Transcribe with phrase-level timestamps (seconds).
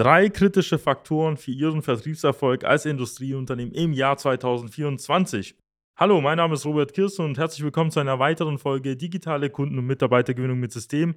[0.00, 5.58] Drei kritische Faktoren für Ihren Vertriebserfolg als Industrieunternehmen im Jahr 2024.
[5.94, 9.78] Hallo, mein Name ist Robert Kirsten und herzlich willkommen zu einer weiteren Folge Digitale Kunden-
[9.78, 11.16] und Mitarbeitergewinnung mit System.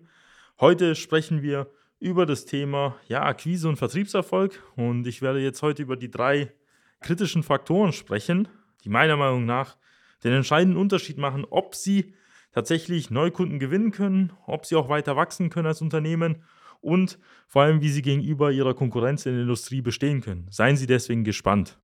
[0.60, 5.82] Heute sprechen wir über das Thema ja, Akquise und Vertriebserfolg und ich werde jetzt heute
[5.82, 6.52] über die drei
[7.00, 8.50] kritischen Faktoren sprechen,
[8.84, 9.78] die meiner Meinung nach
[10.26, 12.16] den entscheidenden Unterschied machen, ob Sie
[12.52, 16.44] tatsächlich Neukunden gewinnen können, ob Sie auch weiter wachsen können als Unternehmen
[16.84, 20.48] und vor allem, wie Sie gegenüber Ihrer Konkurrenz in der Industrie bestehen können.
[20.50, 21.80] Seien Sie deswegen gespannt.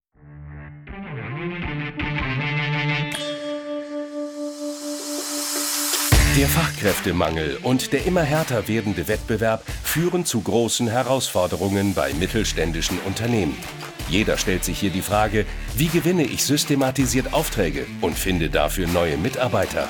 [6.38, 13.58] Der Fachkräftemangel und der immer härter werdende Wettbewerb führen zu großen Herausforderungen bei mittelständischen Unternehmen.
[14.10, 15.46] Jeder stellt sich hier die Frage,
[15.76, 19.90] wie gewinne ich systematisiert Aufträge und finde dafür neue Mitarbeiter?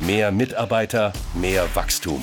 [0.00, 2.22] mehr Mitarbeiter, mehr Wachstum.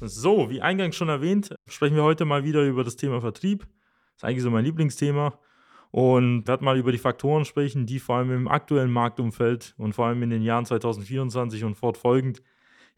[0.00, 3.60] So, wie eingangs schon erwähnt, sprechen wir heute mal wieder über das Thema Vertrieb.
[3.60, 5.38] Das ist eigentlich so mein Lieblingsthema.
[5.90, 10.06] Und werde mal über die Faktoren sprechen, die vor allem im aktuellen Marktumfeld und vor
[10.06, 12.42] allem in den Jahren 2024 und fortfolgend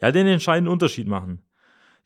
[0.01, 1.43] ja den entscheidenden Unterschied machen.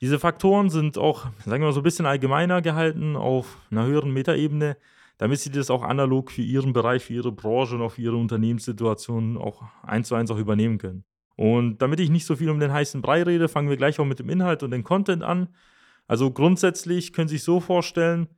[0.00, 4.12] Diese Faktoren sind auch, sagen wir mal, so ein bisschen allgemeiner gehalten auf einer höheren
[4.12, 4.76] Metaebene
[5.20, 8.16] damit sie das auch analog für ihren Bereich, für ihre Branche und auch für ihre
[8.16, 11.04] Unternehmenssituation auch eins zu eins auch übernehmen können.
[11.36, 14.06] Und damit ich nicht so viel um den heißen Brei rede, fangen wir gleich auch
[14.06, 15.50] mit dem Inhalt und dem Content an.
[16.06, 18.28] Also grundsätzlich können Sie sich so vorstellen,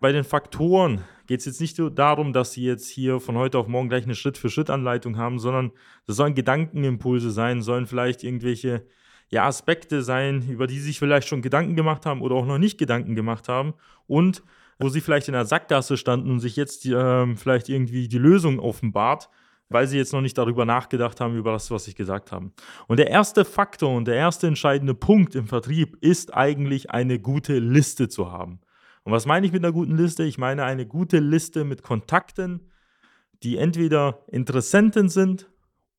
[0.00, 3.68] bei den Faktoren geht es jetzt nicht darum, dass Sie jetzt hier von heute auf
[3.68, 5.72] morgen gleich eine Schritt-für-Schritt-Anleitung haben, sondern
[6.06, 8.86] das sollen Gedankenimpulse sein, sollen vielleicht irgendwelche
[9.28, 12.58] ja, Aspekte sein, über die Sie sich vielleicht schon Gedanken gemacht haben oder auch noch
[12.58, 13.74] nicht Gedanken gemacht haben
[14.06, 14.42] und
[14.82, 18.58] wo sie vielleicht in der Sackgasse standen und sich jetzt äh, vielleicht irgendwie die Lösung
[18.58, 19.30] offenbart,
[19.68, 22.50] weil sie jetzt noch nicht darüber nachgedacht haben, über das, was ich gesagt habe.
[22.88, 27.58] Und der erste Faktor und der erste entscheidende Punkt im Vertrieb ist eigentlich eine gute
[27.58, 28.60] Liste zu haben.
[29.04, 30.24] Und was meine ich mit einer guten Liste?
[30.24, 32.68] Ich meine eine gute Liste mit Kontakten,
[33.42, 35.48] die entweder Interessenten sind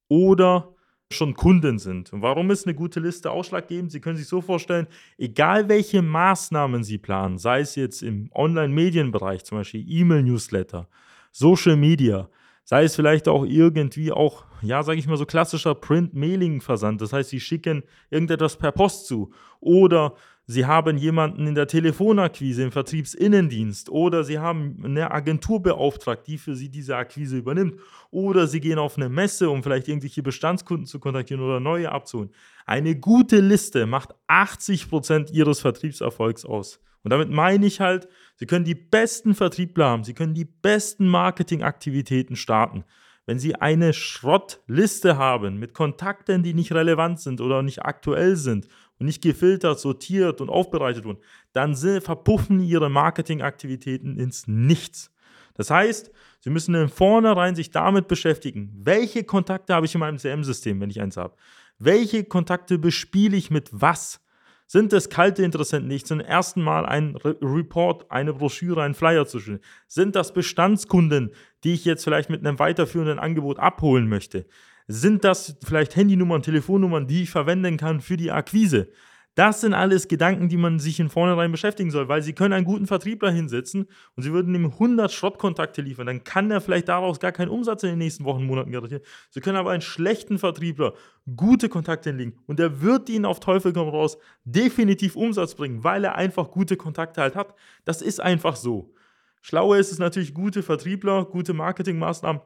[0.08, 0.74] oder
[1.12, 2.12] schon Kunden sind.
[2.12, 3.92] Und warum ist eine gute Liste ausschlaggebend?
[3.92, 4.88] Sie können sich so vorstellen,
[5.18, 10.88] egal welche Maßnahmen Sie planen, sei es jetzt im Online-Medienbereich, zum Beispiel E-Mail-Newsletter,
[11.32, 12.30] Social Media,
[12.64, 17.02] sei es vielleicht auch irgendwie auch, ja, sage ich mal so klassischer Print-Mailing-Versand.
[17.02, 22.64] Das heißt, Sie schicken irgendetwas per Post zu oder Sie haben jemanden in der Telefonakquise,
[22.64, 27.80] im Vertriebsinnendienst oder Sie haben eine Agentur beauftragt, die für Sie diese Akquise übernimmt
[28.12, 32.32] oder Sie gehen auf eine Messe, um vielleicht irgendwelche Bestandskunden zu kontaktieren oder neue abzuholen.
[32.66, 36.82] Eine gute Liste macht 80% Ihres Vertriebserfolgs aus.
[37.04, 41.08] Und damit meine ich halt, Sie können die besten Vertriebler haben, Sie können die besten
[41.08, 42.84] Marketingaktivitäten starten.
[43.26, 48.68] Wenn Sie eine Schrottliste haben mit Kontakten, die nicht relevant sind oder nicht aktuell sind
[49.00, 51.20] und nicht gefiltert, sortiert und aufbereitet wurden,
[51.52, 55.12] dann verpuffen Ihre Marketingaktivitäten ins Nichts.
[55.56, 60.18] Das heißt, Sie müssen in vornherein sich damit beschäftigen, welche Kontakte habe ich in meinem
[60.18, 61.36] CM-System, wenn ich eins habe.
[61.80, 64.20] Welche Kontakte bespiele ich mit was?
[64.68, 68.96] Sind es kalte Interessenten, die ich zum ersten Mal einen Re Report, eine Broschüre, einen
[68.96, 69.40] Flyer zu?
[69.88, 71.32] Sind das Bestandskunden,
[71.64, 74.46] die ich jetzt vielleicht mit einem weiterführenden Angebot abholen möchte?
[74.88, 78.90] Sind das vielleicht Handynummern, Telefonnummern, die ich verwenden kann für die Akquise?
[79.36, 82.66] Das sind alles Gedanken, die man sich in vornherein beschäftigen soll, weil sie können einen
[82.66, 86.06] guten Vertriebler hinsetzen und sie würden ihm 100 Schrottkontakte liefern.
[86.06, 89.02] Dann kann er vielleicht daraus gar keinen Umsatz in den nächsten Wochen, Monaten garantieren.
[89.32, 90.94] Sie können aber einen schlechten Vertriebler
[91.36, 96.04] gute Kontakte hinlegen und er wird ihnen auf Teufel komm raus definitiv Umsatz bringen, weil
[96.04, 97.56] er einfach gute Kontakte halt hat.
[97.86, 98.94] Das ist einfach so.
[99.42, 102.42] Schlauer ist es natürlich, gute Vertriebler, gute Marketingmaßnahmen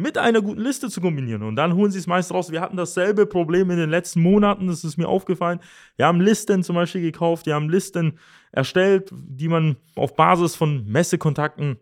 [0.00, 1.42] mit einer guten Liste zu kombinieren.
[1.42, 2.50] Und dann holen sie es meist raus.
[2.50, 5.60] Wir hatten dasselbe Problem in den letzten Monaten, das ist mir aufgefallen.
[5.96, 8.18] Wir haben Listen zum Beispiel gekauft, wir haben Listen
[8.52, 11.78] erstellt, die man auf Basis von Messekontakten,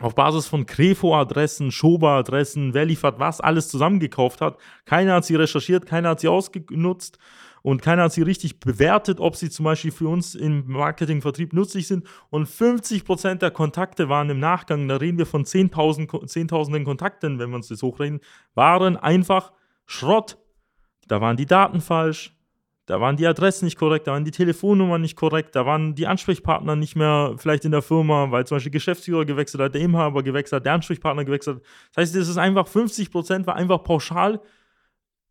[0.00, 4.58] auf Basis von Krefo-Adressen, Schoba-Adressen, wer liefert was, alles zusammengekauft hat.
[4.84, 7.18] Keiner hat sie recherchiert, keiner hat sie ausgenutzt
[7.62, 11.86] und keiner hat sie richtig bewertet, ob sie zum Beispiel für uns im Marketingvertrieb nützlich
[11.86, 12.06] sind.
[12.30, 17.50] Und 50% der Kontakte waren im Nachgang, da reden wir von 10.000, Zehntausenden Kontakten, wenn
[17.50, 18.20] wir uns das hochrechnen,
[18.54, 19.52] waren einfach
[19.86, 20.38] Schrott.
[21.06, 22.38] Da waren die Daten falsch,
[22.88, 26.06] da waren die Adressen nicht korrekt, da waren die Telefonnummern nicht korrekt, da waren die
[26.06, 30.22] Ansprechpartner nicht mehr vielleicht in der Firma, weil zum Beispiel Geschäftsführer gewechselt hat, der Inhaber
[30.22, 31.62] gewechselt hat, der Ansprechpartner gewechselt hat.
[31.90, 34.40] Das heißt, es ist einfach 50% war einfach pauschal,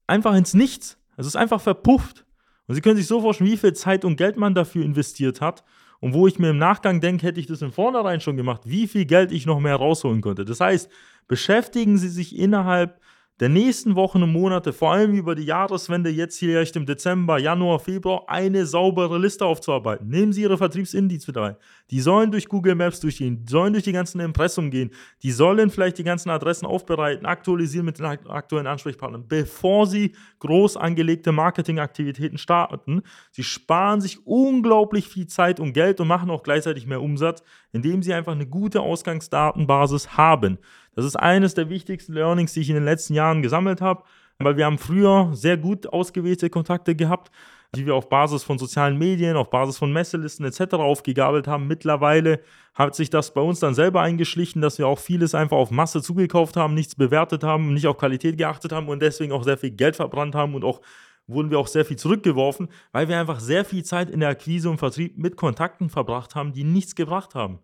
[0.06, 0.97] einfach ins Nichts.
[1.18, 2.26] Es ist einfach verpufft.
[2.68, 5.64] Und Sie können sich so vorstellen, wie viel Zeit und Geld man dafür investiert hat
[6.00, 8.88] und wo ich mir im Nachgang denke, hätte ich das in vornherein schon gemacht, wie
[8.88, 10.46] viel Geld ich noch mehr rausholen konnte.
[10.46, 10.90] Das heißt,
[11.28, 13.00] beschäftigen Sie sich innerhalb
[13.40, 17.38] der nächsten Wochen und Monate, vor allem über die Jahreswende, jetzt hier echt im Dezember,
[17.38, 20.08] Januar, Februar, eine saubere Liste aufzuarbeiten.
[20.08, 21.56] Nehmen Sie Ihre Vertriebsindiz mit rein.
[21.92, 24.90] Die sollen durch Google Maps durchgehen, die sollen durch die ganzen Impressum gehen,
[25.22, 30.76] die sollen vielleicht die ganzen Adressen aufbereiten, aktualisieren mit den aktuellen Ansprechpartnern, bevor Sie groß
[30.76, 33.04] angelegte Marketingaktivitäten starten.
[33.32, 37.44] Sie sparen sich unglaublich viel Zeit und Geld und machen auch gleichzeitig mehr Umsatz,
[37.78, 40.58] indem Sie einfach eine gute Ausgangsdatenbasis haben.
[40.96, 44.04] Das ist eines der wichtigsten Learnings, die ich in den letzten Jahren gesammelt habe,
[44.40, 47.32] weil wir haben früher sehr gut ausgewählte Kontakte gehabt,
[47.76, 50.74] die wir auf Basis von sozialen Medien, auf Basis von Messelisten etc.
[50.76, 51.68] aufgegabelt haben.
[51.68, 52.40] Mittlerweile
[52.74, 56.02] hat sich das bei uns dann selber eingeschlichen, dass wir auch vieles einfach auf Masse
[56.02, 59.72] zugekauft haben, nichts bewertet haben, nicht auf Qualität geachtet haben und deswegen auch sehr viel
[59.72, 60.82] Geld verbrannt haben und auch
[61.28, 64.70] wurden wir auch sehr viel zurückgeworfen, weil wir einfach sehr viel Zeit in der Akquise
[64.70, 67.60] und Vertrieb mit Kontakten verbracht haben, die nichts gebracht haben.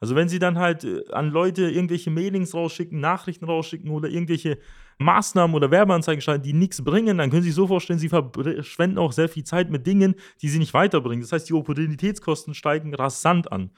[0.00, 4.58] Also wenn sie dann halt äh, an Leute irgendwelche Mailings rausschicken, Nachrichten rausschicken oder irgendwelche
[4.98, 8.98] Maßnahmen oder Werbeanzeigen schalten, die nichts bringen, dann können Sie sich so vorstellen, Sie verschwenden
[8.98, 11.22] auch sehr viel Zeit mit Dingen, die Sie nicht weiterbringen.
[11.22, 13.70] Das heißt, die Opportunitätskosten steigen rasant an.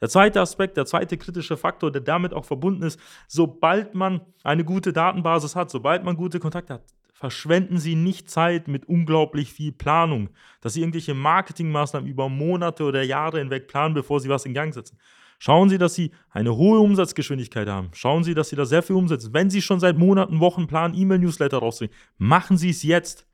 [0.00, 2.98] Der zweite Aspekt, der zweite kritische Faktor, der damit auch verbunden ist,
[3.28, 8.66] sobald man eine gute Datenbasis hat, sobald man gute Kontakte hat, verschwenden Sie nicht Zeit
[8.66, 10.30] mit unglaublich viel Planung,
[10.60, 14.74] dass Sie irgendwelche Marketingmaßnahmen über Monate oder Jahre hinweg planen, bevor Sie was in Gang
[14.74, 14.98] setzen.
[15.44, 17.88] Schauen Sie, dass Sie eine hohe Umsatzgeschwindigkeit haben.
[17.94, 19.34] Schauen Sie, dass Sie da sehr viel umsetzen.
[19.34, 23.26] Wenn Sie schon seit Monaten, Wochen planen, E-Mail-Newsletter rausbringen, machen Sie es jetzt.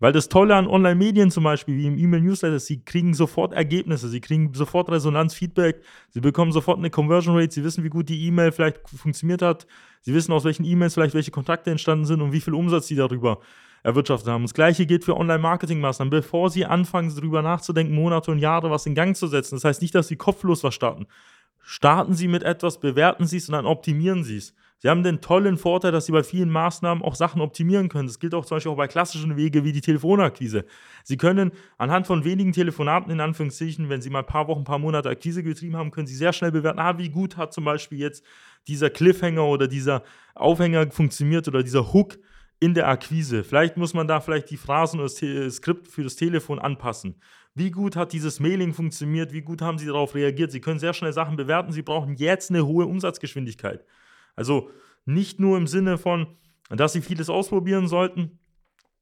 [0.00, 4.08] Weil das Tolle an Online-Medien zum Beispiel, wie im E-Mail-Newsletter, ist, Sie kriegen sofort Ergebnisse,
[4.08, 8.08] Sie kriegen sofort Resonanz, Feedback, Sie bekommen sofort eine Conversion Rate, Sie wissen, wie gut
[8.08, 9.68] die E-Mail vielleicht funktioniert hat,
[10.00, 12.96] Sie wissen, aus welchen E-Mails vielleicht welche Kontakte entstanden sind und wie viel Umsatz Sie
[12.96, 13.38] darüber
[13.84, 14.42] erwirtschaftet haben.
[14.42, 16.10] Das gleiche gilt für Online-Marketing-Maßnahmen.
[16.10, 19.82] Bevor Sie anfangen, darüber nachzudenken, Monate und Jahre was in Gang zu setzen, das heißt
[19.82, 21.06] nicht, dass Sie kopflos was starten.
[21.62, 24.54] Starten Sie mit etwas, bewerten Sie es und dann optimieren Sie es.
[24.78, 28.06] Sie haben den tollen Vorteil, dass Sie bei vielen Maßnahmen auch Sachen optimieren können.
[28.06, 30.66] Das gilt auch zum Beispiel auch bei klassischen Wege wie die Telefonakquise.
[31.04, 34.64] Sie können anhand von wenigen Telefonaten, in Anführungszeichen, wenn Sie mal ein paar Wochen, ein
[34.64, 37.64] paar Monate Akquise getrieben haben, können Sie sehr schnell bewerten, ah, wie gut hat zum
[37.64, 38.24] Beispiel jetzt
[38.66, 40.02] dieser Cliffhanger oder dieser
[40.34, 42.18] Aufhänger funktioniert oder dieser Hook
[42.60, 43.44] in der Akquise.
[43.44, 47.20] Vielleicht muss man da vielleicht die Phrasen oder das Skript für das Telefon anpassen.
[47.54, 49.32] Wie gut hat dieses Mailing funktioniert?
[49.32, 50.50] Wie gut haben Sie darauf reagiert?
[50.50, 51.72] Sie können sehr schnell Sachen bewerten.
[51.72, 53.84] Sie brauchen jetzt eine hohe Umsatzgeschwindigkeit.
[54.34, 54.70] Also
[55.04, 56.26] nicht nur im Sinne von,
[56.70, 58.38] dass Sie vieles ausprobieren sollten,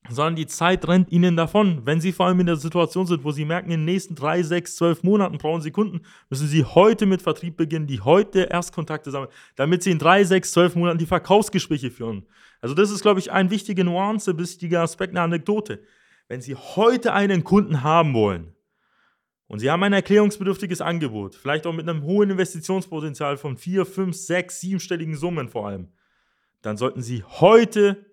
[0.09, 1.87] sondern die Zeit rennt ihnen davon.
[1.87, 4.43] Wenn sie vor allem in der Situation sind, wo sie merken, in den nächsten drei,
[4.43, 9.11] sechs, zwölf Monaten brauchen sie Kunden, müssen sie heute mit Vertrieb beginnen, die heute Erstkontakte
[9.11, 12.27] sammeln, damit sie in drei, sechs, zwölf Monaten die Verkaufsgespräche führen.
[12.61, 15.83] Also das ist, glaube ich, ein wichtiger Nuance, wichtiger Aspekt, eine Anekdote.
[16.29, 18.55] Wenn Sie heute einen Kunden haben wollen
[19.49, 24.17] und Sie haben ein erklärungsbedürftiges Angebot, vielleicht auch mit einem hohen Investitionspotenzial von vier, fünf,
[24.17, 25.89] sechs, siebenstelligen Summen vor allem,
[26.63, 28.12] dann sollten Sie heute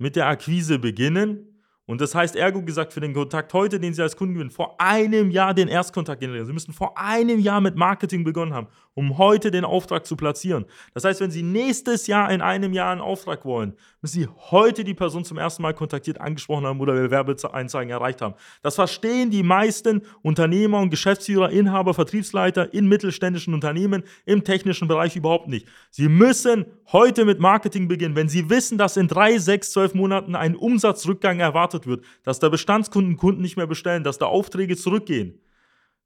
[0.00, 1.49] mit der Akquise beginnen.
[1.90, 4.80] Und das heißt, ergo gesagt, für den Kontakt heute, den Sie als Kunden gewinnen, vor
[4.80, 6.46] einem Jahr den Erstkontakt generieren.
[6.46, 10.66] Sie müssen vor einem Jahr mit Marketing begonnen haben, um heute den Auftrag zu platzieren.
[10.94, 14.84] Das heißt, wenn Sie nächstes Jahr in einem Jahr einen Auftrag wollen, müssen Sie heute
[14.84, 18.36] die Person zum ersten Mal kontaktiert, angesprochen haben oder Werbeeinzeigen erreicht haben.
[18.62, 25.16] Das verstehen die meisten Unternehmer und Geschäftsführer, Inhaber, Vertriebsleiter in mittelständischen Unternehmen im technischen Bereich
[25.16, 25.66] überhaupt nicht.
[25.90, 30.36] Sie müssen heute mit Marketing beginnen, wenn Sie wissen, dass in drei, sechs, zwölf Monaten
[30.36, 35.40] ein Umsatzrückgang erwartet wird, dass da Bestandskunden Kunden nicht mehr bestellen, dass da Aufträge zurückgehen.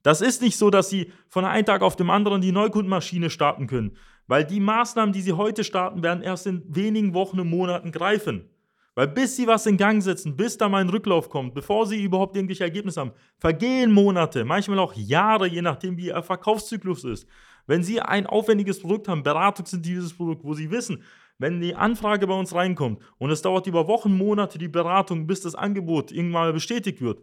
[0.03, 3.67] Das ist nicht so, dass Sie von einem Tag auf dem anderen die Neukundenmaschine starten
[3.67, 7.91] können, weil die Maßnahmen, die Sie heute starten, werden erst in wenigen Wochen und Monaten
[7.91, 8.49] greifen.
[8.95, 12.03] Weil bis Sie was in Gang setzen, bis da mal ein Rücklauf kommt, bevor Sie
[12.03, 17.27] überhaupt irgendwelche Ergebnisse haben, vergehen Monate, manchmal auch Jahre, je nachdem, wie Ihr Verkaufszyklus ist.
[17.67, 21.03] Wenn Sie ein aufwendiges Produkt haben, beratungsintensives Produkt, wo Sie wissen,
[21.39, 25.41] wenn die Anfrage bei uns reinkommt und es dauert über Wochen, Monate die Beratung, bis
[25.41, 27.23] das Angebot irgendwann mal bestätigt wird,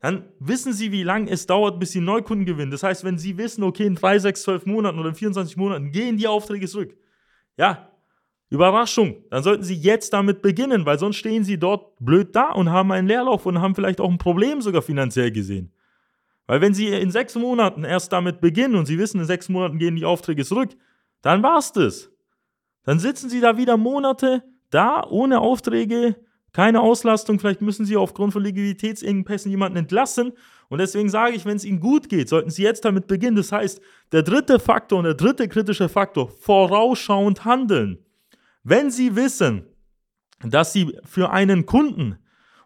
[0.00, 2.70] dann wissen Sie, wie lange es dauert, bis Sie Neukunden gewinnen.
[2.70, 5.92] Das heißt, wenn Sie wissen, okay, in 3, 6, 12 Monaten oder in 24 Monaten
[5.92, 6.96] gehen die Aufträge zurück.
[7.58, 7.90] Ja,
[8.48, 12.70] Überraschung, dann sollten Sie jetzt damit beginnen, weil sonst stehen Sie dort blöd da und
[12.70, 15.72] haben einen Leerlauf und haben vielleicht auch ein Problem sogar finanziell gesehen.
[16.46, 19.78] Weil wenn Sie in sechs Monaten erst damit beginnen und Sie wissen, in sechs Monaten
[19.78, 20.70] gehen die Aufträge zurück,
[21.22, 22.09] dann war's das.
[22.90, 26.16] Dann sitzen Sie da wieder Monate da ohne Aufträge,
[26.52, 30.32] keine Auslastung, vielleicht müssen Sie aufgrund von Liquiditätsengpässen jemanden entlassen.
[30.68, 33.36] Und deswegen sage ich, wenn es Ihnen gut geht, sollten Sie jetzt damit beginnen.
[33.36, 33.80] Das heißt,
[34.10, 38.04] der dritte Faktor und der dritte kritische Faktor, vorausschauend handeln.
[38.64, 39.66] Wenn Sie wissen,
[40.42, 42.18] dass Sie für einen Kunden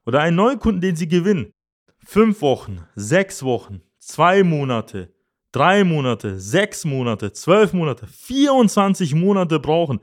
[0.06, 1.52] oder einen Neukunden, den Sie gewinnen,
[1.98, 5.13] fünf Wochen, sechs Wochen, zwei Monate,
[5.54, 10.00] drei Monate, sechs Monate, zwölf Monate, 24 Monate brauchen,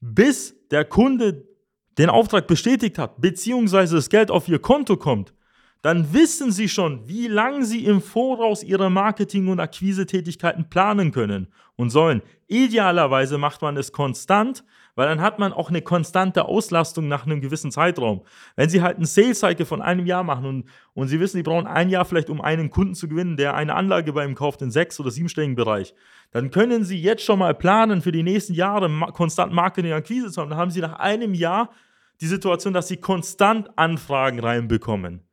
[0.00, 1.46] bis der Kunde
[1.96, 5.32] den Auftrag bestätigt hat, beziehungsweise das Geld auf Ihr Konto kommt,
[5.82, 11.48] dann wissen Sie schon, wie lange Sie im Voraus Ihre Marketing- und Akquisetätigkeiten planen können
[11.76, 12.20] und sollen.
[12.48, 14.62] Idealerweise macht man es konstant,
[14.94, 18.22] weil dann hat man auch eine konstante Auslastung nach einem gewissen Zeitraum.
[18.56, 21.42] Wenn Sie halt einen Sales Cycle von einem Jahr machen und, und Sie wissen, Sie
[21.42, 24.60] brauchen ein Jahr vielleicht, um einen Kunden zu gewinnen, der eine Anlage bei ihm kauft
[24.60, 25.94] in sechs- oder siebenstelligen Bereich,
[26.32, 30.30] dann können Sie jetzt schon mal planen, für die nächsten Jahre konstant Marketing und Akquise
[30.30, 30.50] zu haben.
[30.50, 31.70] Dann haben Sie nach einem Jahr
[32.20, 35.29] die Situation, dass Sie konstant Anfragen reinbekommen.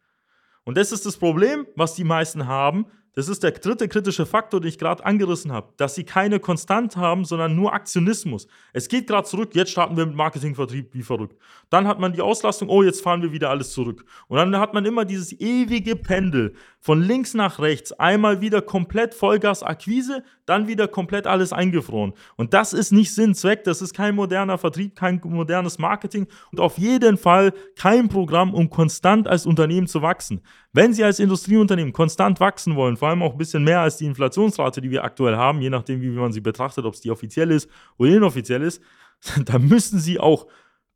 [0.67, 2.87] Und das ist das Problem, was die meisten haben.
[3.17, 6.97] Das ist der dritte kritische Faktor, den ich gerade angerissen habe, dass sie keine Konstant
[6.97, 8.45] haben, sondern nur Aktionismus.
[8.73, 11.35] Es geht gerade zurück, jetzt starten wir mit Marketingvertrieb wie verrückt.
[11.71, 14.05] Dann hat man die Auslastung, oh, jetzt fahren wir wieder alles zurück.
[14.27, 19.15] Und dann hat man immer dieses ewige Pendel von links nach rechts, einmal wieder komplett
[19.15, 22.13] Vollgas-Akquise, dann wieder komplett alles eingefroren.
[22.35, 26.59] Und das ist nicht Sinn, Zweck, das ist kein moderner Vertrieb, kein modernes Marketing und
[26.59, 30.41] auf jeden Fall kein Programm, um konstant als Unternehmen zu wachsen.
[30.71, 34.05] Wenn Sie als Industrieunternehmen konstant wachsen wollen, vor allem auch ein bisschen mehr als die
[34.05, 37.51] Inflationsrate, die wir aktuell haben, je nachdem, wie man sie betrachtet, ob es die offiziell
[37.51, 38.81] ist oder inoffiziell ist,
[39.45, 40.47] dann müssen Sie auch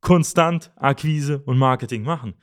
[0.02, 2.34] konstant Akquise und Marketing machen.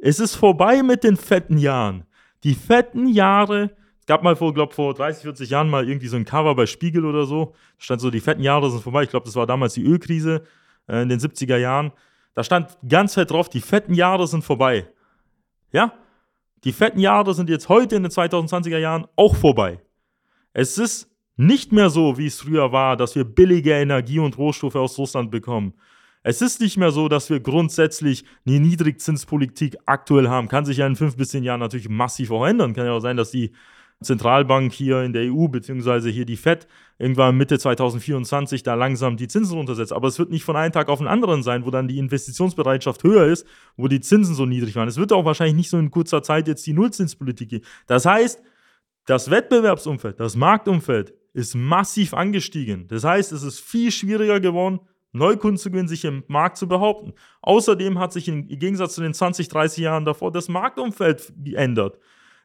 [0.00, 2.04] Es ist vorbei mit den fetten Jahren.
[2.44, 6.16] Die fetten Jahre, es gab mal vor, glaube vor 30, 40 Jahren mal irgendwie so
[6.16, 7.54] ein Cover bei Spiegel oder so.
[7.78, 9.02] Da stand so, die fetten Jahre sind vorbei.
[9.02, 10.44] Ich glaube, das war damals die Ölkrise
[10.86, 11.92] äh, in den 70er Jahren.
[12.34, 14.88] Da stand ganz fett drauf, die fetten Jahre sind vorbei.
[15.72, 15.92] Ja?
[16.64, 19.80] Die fetten Jahre sind jetzt heute in den 2020er Jahren auch vorbei.
[20.52, 24.74] Es ist nicht mehr so, wie es früher war, dass wir billige Energie und Rohstoffe
[24.74, 25.74] aus Russland bekommen.
[26.24, 30.48] Es ist nicht mehr so, dass wir grundsätzlich eine Niedrigzinspolitik aktuell haben.
[30.48, 32.74] Kann sich ja in fünf bis zehn Jahren natürlich massiv auch ändern.
[32.74, 33.52] Kann ja auch sein, dass die
[34.02, 39.26] Zentralbank hier in der EU, beziehungsweise hier die FED, irgendwann Mitte 2024 da langsam die
[39.26, 39.92] Zinsen runtersetzt.
[39.92, 43.02] Aber es wird nicht von einem Tag auf den anderen sein, wo dann die Investitionsbereitschaft
[43.02, 43.44] höher ist,
[43.76, 44.88] wo die Zinsen so niedrig waren.
[44.88, 47.64] Es wird auch wahrscheinlich nicht so in kurzer Zeit jetzt die Nullzinspolitik gehen.
[47.88, 48.40] Das heißt,
[49.06, 52.86] das Wettbewerbsumfeld, das Marktumfeld ist massiv angestiegen.
[52.88, 54.80] Das heißt, es ist viel schwieriger geworden,
[55.12, 57.14] Neukunden zu gewinnen, sich im Markt zu behaupten.
[57.42, 61.98] Außerdem hat sich im Gegensatz zu den 20, 30 Jahren davor das Marktumfeld geändert.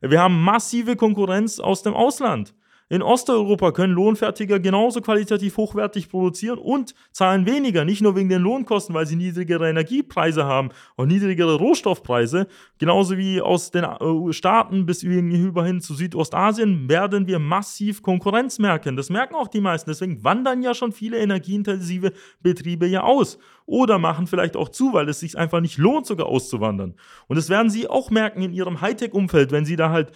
[0.06, 2.54] Wir haben massive Konkurrenz aus dem Ausland.
[2.94, 8.44] In Osteuropa können Lohnfertiger genauso qualitativ hochwertig produzieren und zahlen weniger, nicht nur wegen den
[8.44, 12.46] Lohnkosten, weil sie niedrigere Energiepreise haben und niedrigere Rohstoffpreise.
[12.78, 18.96] Genauso wie aus den äh, Staaten bis hin zu Südostasien werden wir massiv Konkurrenz merken.
[18.96, 19.90] Das merken auch die meisten.
[19.90, 25.10] Deswegen wandern ja schon viele energieintensive Betriebe ja aus oder machen vielleicht auch zu, weil
[25.10, 26.94] es sich einfach nicht lohnt, sogar auszuwandern.
[27.28, 30.12] Und das werden sie auch merken in ihrem Hightech-Umfeld, wenn sie da halt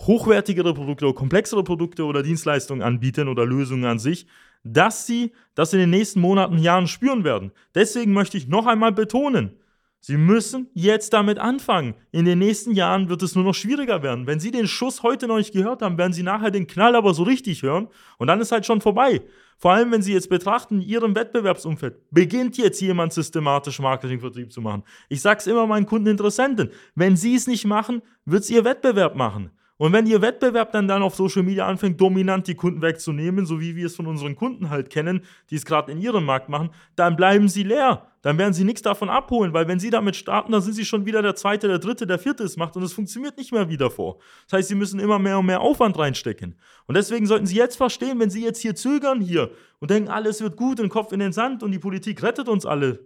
[0.00, 4.26] hochwertigere Produkte oder komplexere Produkte oder Dienstleistungen anbieten oder Lösungen an sich,
[4.64, 7.52] dass sie das in den nächsten Monaten, Jahren spüren werden.
[7.74, 9.56] Deswegen möchte ich noch einmal betonen,
[10.04, 11.94] Sie müssen jetzt damit anfangen.
[12.10, 14.26] In den nächsten Jahren wird es nur noch schwieriger werden.
[14.26, 17.14] Wenn Sie den Schuss heute noch nicht gehört haben, werden Sie nachher den Knall aber
[17.14, 17.86] so richtig hören
[18.18, 19.22] und dann ist halt schon vorbei.
[19.58, 24.60] Vor allem, wenn Sie jetzt betrachten, in Ihrem Wettbewerbsumfeld, beginnt jetzt jemand systematisch Marketingvertrieb zu
[24.60, 24.82] machen.
[25.08, 28.64] Ich sage es immer meinen Kunden Interessenten, wenn Sie es nicht machen, wird es Ihr
[28.64, 29.52] Wettbewerb machen.
[29.82, 33.60] Und wenn Ihr Wettbewerb dann, dann auf Social Media anfängt, dominant die Kunden wegzunehmen, so
[33.60, 36.70] wie wir es von unseren Kunden halt kennen, die es gerade in ihrem Markt machen,
[36.94, 38.06] dann bleiben Sie leer.
[38.22, 41.04] Dann werden Sie nichts davon abholen, weil wenn Sie damit starten, dann sind Sie schon
[41.04, 43.76] wieder der Zweite, der Dritte, der Vierte es macht und es funktioniert nicht mehr wie
[43.76, 44.18] davor.
[44.48, 46.54] Das heißt, Sie müssen immer mehr und mehr Aufwand reinstecken.
[46.86, 50.40] Und deswegen sollten Sie jetzt verstehen, wenn Sie jetzt hier zögern hier und denken, alles
[50.42, 53.00] wird gut, den Kopf in den Sand und die Politik rettet uns alle,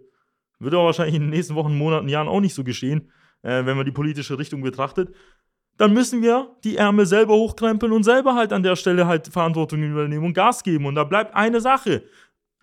[0.59, 3.09] wird aber wahrscheinlich in den nächsten Wochen, Monaten, Jahren auch nicht so geschehen,
[3.41, 5.09] äh, wenn man die politische Richtung betrachtet
[5.77, 9.81] dann müssen wir die Ärmel selber hochkrempeln und selber halt an der Stelle halt Verantwortung
[9.83, 10.85] übernehmen und Gas geben.
[10.85, 12.03] Und da bleibt eine Sache.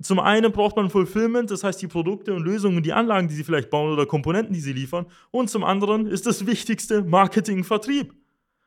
[0.02, 3.44] Zum einen braucht man Fulfillment, das heißt die Produkte und Lösungen, die Anlagen, die sie
[3.44, 5.06] vielleicht bauen oder Komponenten, die sie liefern.
[5.30, 8.12] Und zum anderen ist das Wichtigste Marketing, Vertrieb.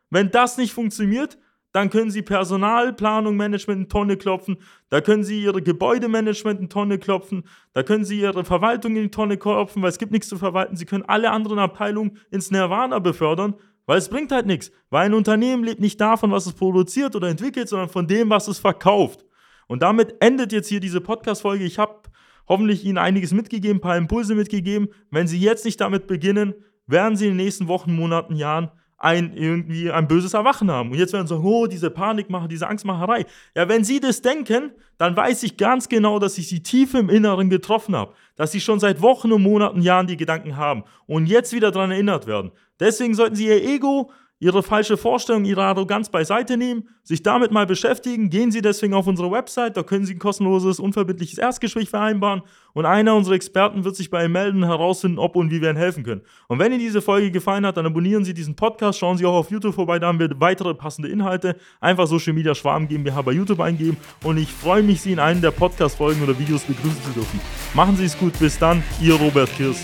[0.10, 1.38] Wenn das nicht funktioniert,
[1.74, 4.58] dann können Sie Personalplanung, Management in Tonne klopfen,
[4.90, 9.12] da können Sie Ihre Gebäudemanagement in Tonne klopfen, da können Sie Ihre Verwaltung in die
[9.12, 10.78] Tonne klopfen, weil es gibt nichts zu verwalten.
[10.78, 13.56] Sie können alle anderen Abteilungen ins Nirvana befördern,
[13.88, 14.72] weil es bringt halt nichts.
[14.92, 18.48] Weil ein Unternehmen lebt nicht davon, was es produziert oder entwickelt, sondern von dem, was
[18.48, 19.26] es verkauft.
[19.68, 21.64] Und damit endet jetzt hier diese Podcast-Folge.
[21.64, 22.04] Ich habe
[22.48, 24.90] hoffentlich Ihnen einiges mitgegeben, ein paar Impulse mitgegeben.
[25.10, 26.54] Wenn Sie jetzt nicht damit beginnen,
[26.86, 30.92] werden Sie in den nächsten Wochen, Monaten, Jahren ein irgendwie ein böses Erwachen haben.
[30.92, 33.26] Und jetzt werden sie sagen, oh, diese Panikmache, diese Angstmacherei.
[33.56, 37.10] Ja, wenn sie das denken, dann weiß ich ganz genau, dass ich sie tief im
[37.10, 38.14] Inneren getroffen habe.
[38.36, 41.92] Dass sie schon seit Wochen und Monaten, Jahren die Gedanken haben und jetzt wieder daran
[41.92, 42.52] erinnert werden.
[42.80, 47.66] Deswegen sollten sie ihr Ego Ihre falsche Vorstellung, Ihre Arroganz beiseite nehmen, sich damit mal
[47.66, 48.30] beschäftigen.
[48.30, 52.86] Gehen Sie deswegen auf unsere Website, da können Sie ein kostenloses, unverbindliches Erstgespräch vereinbaren und
[52.86, 56.04] einer unserer Experten wird sich bei Ihnen melden herausfinden, ob und wie wir Ihnen helfen
[56.04, 56.22] können.
[56.48, 59.34] Und wenn Ihnen diese Folge gefallen hat, dann abonnieren Sie diesen Podcast, schauen Sie auch
[59.34, 61.56] auf YouTube vorbei, da haben wir weitere passende Inhalte.
[61.80, 65.42] Einfach Social Media Schwarm GmbH bei YouTube eingeben und ich freue mich, Sie in einem
[65.42, 67.40] der Podcast-Folgen oder Videos begrüßen zu dürfen.
[67.74, 69.84] Machen Sie es gut, bis dann, Ihr Robert Kirsch.